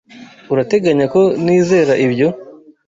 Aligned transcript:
Urateganya 0.53 1.05
ko 1.13 1.21
nizera 1.43 1.93
ibyo? 2.05 2.27